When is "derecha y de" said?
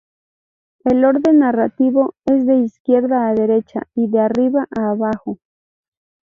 3.35-4.17